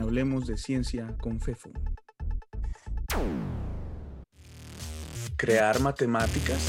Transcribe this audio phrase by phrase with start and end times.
[0.00, 1.72] Hablemos de ciencia con FEFU.
[5.36, 6.60] Crear matemáticas.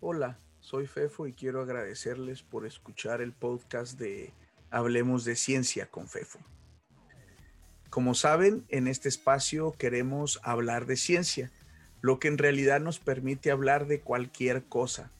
[0.00, 4.32] Hola, soy Fefo y quiero agradecerles por escuchar el podcast de
[4.70, 6.38] Hablemos de Ciencia con Fefo.
[7.90, 11.50] Como saben, en este espacio queremos hablar de ciencia,
[12.00, 15.10] lo que en realidad nos permite hablar de cualquier cosa.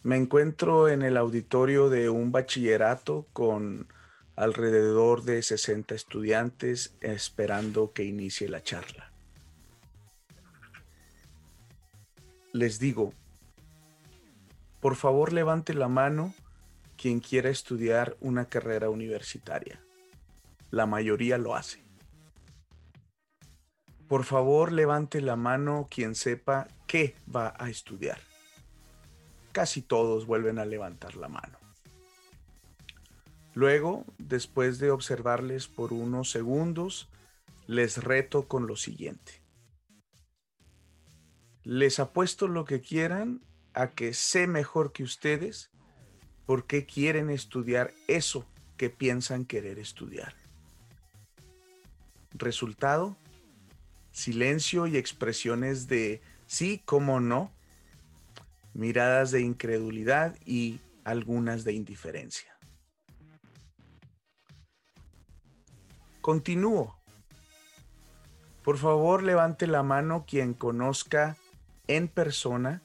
[0.05, 3.87] Me encuentro en el auditorio de un bachillerato con
[4.35, 9.11] alrededor de 60 estudiantes esperando que inicie la charla.
[12.53, 13.13] Les digo,
[14.79, 16.35] por favor levante la mano
[16.97, 19.81] quien quiera estudiar una carrera universitaria.
[20.69, 21.83] La mayoría lo hace.
[24.07, 28.19] Por favor, levante la mano quien sepa qué va a estudiar.
[29.55, 31.57] Casi todos vuelven a levantar la mano.
[33.53, 37.07] Luego, después de observarles por unos segundos,
[37.65, 39.41] les reto con lo siguiente.
[41.63, 45.71] Les apuesto lo que quieran a que sé mejor que ustedes
[46.45, 50.35] por qué quieren estudiar eso que piensan querer estudiar.
[52.33, 53.15] Resultado,
[54.11, 57.54] silencio y expresiones de sí, como no,
[58.75, 62.55] miradas de incredulidad y algunas de indiferencia.
[66.21, 66.99] Continúo.
[68.63, 71.37] Por favor, levante la mano quien conozca
[71.87, 72.81] en persona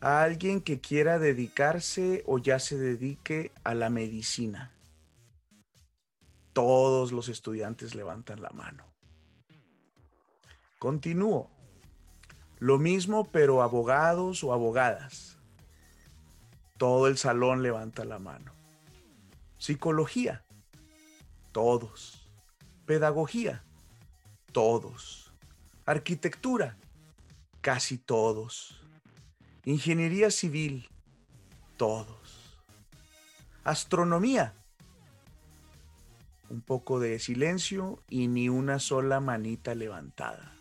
[0.00, 4.72] a alguien que quiera dedicarse o ya se dedique a la medicina.
[6.52, 8.84] Todos los estudiantes levantan la mano.
[10.78, 11.55] Continúo.
[12.58, 15.38] Lo mismo pero abogados o abogadas.
[16.78, 18.52] Todo el salón levanta la mano.
[19.58, 20.44] Psicología.
[21.52, 22.28] Todos.
[22.86, 23.64] Pedagogía.
[24.52, 25.32] Todos.
[25.84, 26.76] Arquitectura.
[27.60, 28.86] Casi todos
[29.68, 30.88] Ingeniería civil,
[31.76, 32.56] todos.
[33.64, 34.54] Astronomía,
[36.48, 40.55] un poco de silencio y ni una sola manita levantada.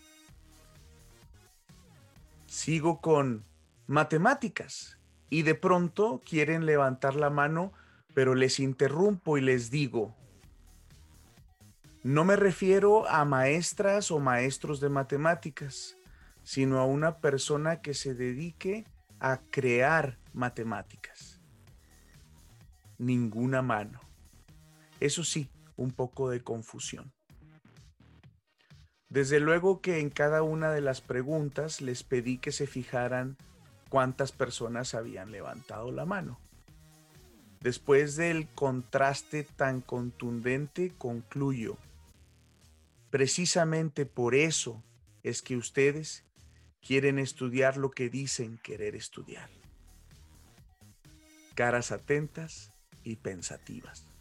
[2.55, 3.43] Sigo con
[3.85, 4.97] matemáticas
[5.29, 7.73] y de pronto quieren levantar la mano,
[8.13, 10.15] pero les interrumpo y les digo,
[12.01, 15.97] no me refiero a maestras o maestros de matemáticas,
[16.43, 18.85] sino a una persona que se dedique
[19.19, 21.41] a crear matemáticas.
[22.97, 23.99] Ninguna mano.
[25.01, 27.14] Eso sí, un poco de confusión.
[29.15, 33.37] Desde luego que en cada una de las preguntas les pedí que se fijaran
[33.87, 36.37] cuántas personas habían levantado la mano.
[37.61, 41.77] Después del contraste tan contundente, concluyo.
[43.09, 44.83] Precisamente por eso
[45.23, 46.25] es que ustedes
[46.85, 49.49] quieren estudiar lo que dicen querer estudiar.
[51.53, 52.69] Caras atentas
[53.05, 54.14] y pensativas.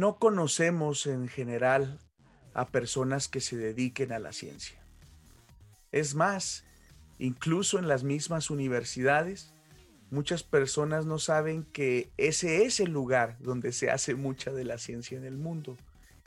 [0.00, 1.98] No conocemos en general
[2.54, 4.82] a personas que se dediquen a la ciencia.
[5.92, 6.64] Es más,
[7.18, 9.52] incluso en las mismas universidades,
[10.10, 14.78] muchas personas no saben que ese es el lugar donde se hace mucha de la
[14.78, 15.76] ciencia en el mundo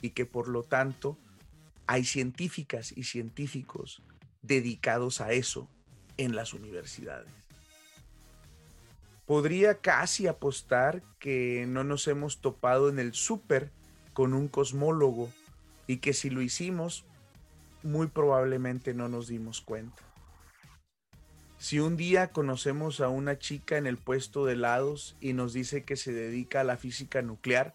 [0.00, 1.18] y que por lo tanto
[1.88, 4.04] hay científicas y científicos
[4.42, 5.68] dedicados a eso
[6.16, 7.43] en las universidades.
[9.26, 13.70] Podría casi apostar que no nos hemos topado en el súper
[14.12, 15.30] con un cosmólogo
[15.86, 17.04] y que si lo hicimos,
[17.82, 20.02] muy probablemente no nos dimos cuenta.
[21.58, 25.84] Si un día conocemos a una chica en el puesto de helados y nos dice
[25.84, 27.74] que se dedica a la física nuclear,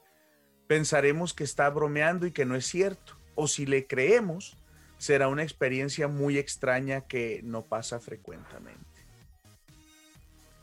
[0.68, 3.18] pensaremos que está bromeando y que no es cierto.
[3.34, 4.58] O si le creemos,
[5.00, 8.86] será una experiencia muy extraña que no pasa frecuentemente.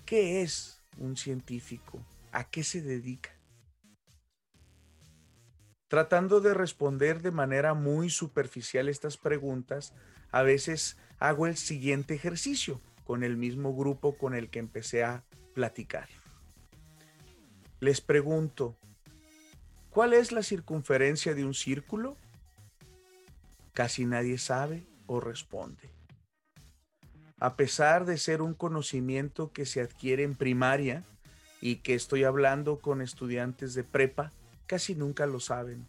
[0.04, 2.04] ¿Qué es un científico
[2.36, 3.30] ¿A qué se dedica?
[5.88, 9.94] Tratando de responder de manera muy superficial estas preguntas,
[10.32, 15.24] a veces hago el siguiente ejercicio con el mismo grupo con el que empecé a
[15.54, 16.10] platicar.
[17.80, 18.76] Les pregunto,
[19.88, 22.18] ¿cuál es la circunferencia de un círculo?
[23.72, 25.95] Casi nadie sabe o responde.
[27.38, 31.04] A pesar de ser un conocimiento que se adquiere en primaria
[31.60, 34.32] y que estoy hablando con estudiantes de prepa,
[34.66, 35.86] casi nunca lo saben.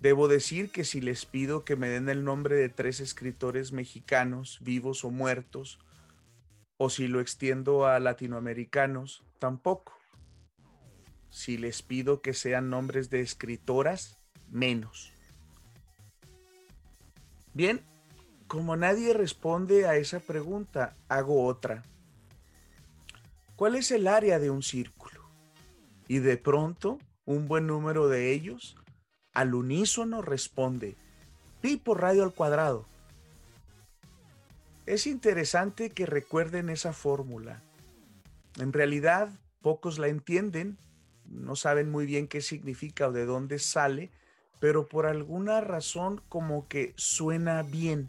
[0.00, 4.58] Debo decir que si les pido que me den el nombre de tres escritores mexicanos,
[4.60, 5.78] vivos o muertos,
[6.76, 9.96] o si lo extiendo a latinoamericanos, tampoco.
[11.30, 14.18] Si les pido que sean nombres de escritoras,
[14.50, 15.12] menos.
[17.54, 17.82] Bien,
[18.46, 21.82] como nadie responde a esa pregunta, hago otra.
[23.56, 25.24] ¿Cuál es el área de un círculo?
[26.08, 28.76] Y de pronto, un buen número de ellos
[29.32, 30.94] al unísono responde,
[31.60, 32.86] pi por radio al cuadrado.
[34.86, 37.60] Es interesante que recuerden esa fórmula.
[38.58, 40.78] En realidad, pocos la entienden,
[41.24, 44.10] no saben muy bien qué significa o de dónde sale,
[44.60, 48.08] pero por alguna razón como que suena bien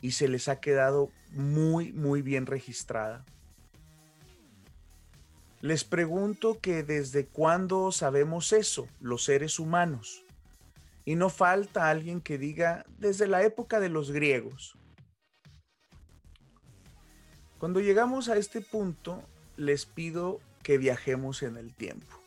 [0.00, 3.24] y se les ha quedado muy, muy bien registrada.
[5.60, 10.24] Les pregunto que desde cuándo sabemos eso, los seres humanos.
[11.04, 14.74] Y no falta alguien que diga desde la época de los griegos.
[17.58, 19.22] Cuando llegamos a este punto,
[19.56, 22.20] les pido que viajemos en el tiempo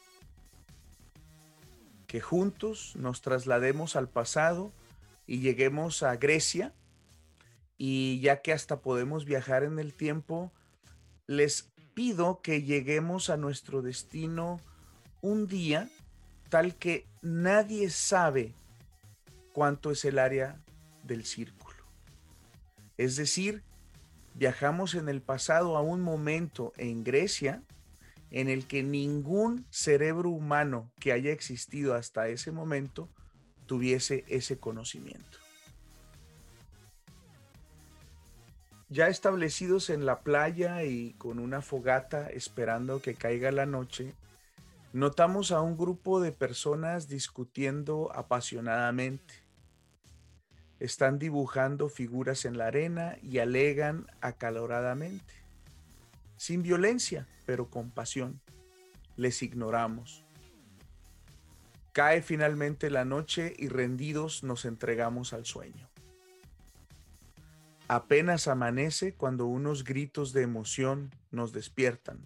[2.14, 4.72] que juntos nos traslademos al pasado
[5.26, 6.72] y lleguemos a Grecia.
[7.78, 10.52] Y ya que hasta podemos viajar en el tiempo,
[11.28, 14.60] les pido que lleguemos a nuestro destino
[15.22, 15.90] un día
[16.50, 18.54] tal que nadie sabe
[19.54, 20.60] cuánto es el área
[21.04, 21.84] del círculo.
[22.98, 23.64] Es decir,
[24.36, 27.64] viajamos en el pasado a un momento en Grecia
[28.30, 33.10] en el que ningún cerebro humano que haya existido hasta ese momento
[33.66, 35.43] tuviese ese conocimiento.
[38.94, 44.14] Ya establecidos en la playa y con una fogata esperando que caiga la noche,
[44.94, 49.34] notamos a un grupo de personas discutiendo apasionadamente.
[50.80, 55.34] Están dibujando figuras en la arena y alegan acaloradamente
[56.38, 58.42] sin violencia, pero con pasión.
[59.16, 60.24] Les ignoramos.
[61.94, 65.93] Cae finalmente la noche y rendidos nos entregamos al sueño.
[67.88, 72.20] Apenas amanece cuando unos gritos de emoción nos despiertan.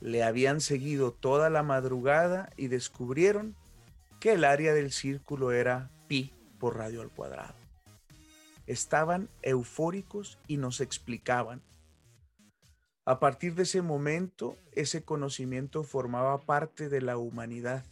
[0.00, 3.54] Le habían seguido toda la madrugada y descubrieron
[4.20, 7.54] que el área del círculo era pi por radio al cuadrado.
[8.66, 11.62] Estaban eufóricos y nos explicaban
[13.04, 17.84] a partir de ese momento, ese conocimiento formaba parte de la humanidad.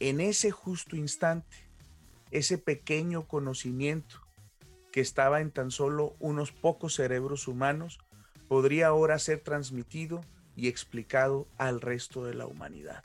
[0.00, 1.58] En ese justo instante,
[2.30, 4.25] ese pequeño conocimiento
[4.96, 7.98] que estaba en tan solo unos pocos cerebros humanos
[8.48, 10.22] podría ahora ser transmitido
[10.54, 13.04] y explicado al resto de la humanidad.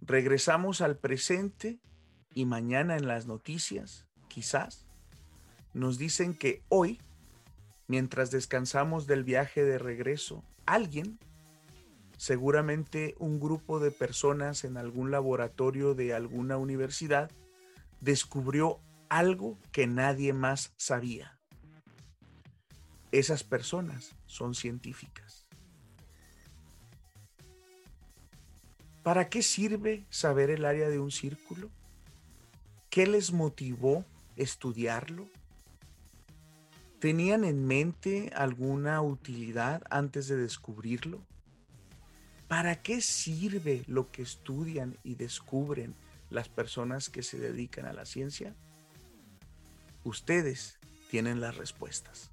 [0.00, 1.80] Regresamos al presente
[2.32, 4.86] y mañana en las noticias, quizás,
[5.74, 7.00] nos dicen que hoy,
[7.88, 11.18] mientras descansamos del viaje de regreso, alguien,
[12.16, 17.30] seguramente un grupo de personas en algún laboratorio de alguna universidad,
[18.00, 21.38] descubrió algo que nadie más sabía.
[23.12, 25.46] Esas personas son científicas.
[29.02, 31.70] ¿Para qué sirve saber el área de un círculo?
[32.90, 34.04] ¿Qué les motivó
[34.34, 35.28] estudiarlo?
[36.98, 41.20] ¿Tenían en mente alguna utilidad antes de descubrirlo?
[42.48, 45.94] ¿Para qué sirve lo que estudian y descubren
[46.30, 48.54] las personas que se dedican a la ciencia?
[50.04, 50.78] Ustedes
[51.10, 52.30] tienen las respuestas.